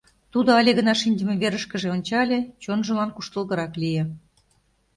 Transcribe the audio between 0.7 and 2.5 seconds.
гына шинчыме верышкыже ончале—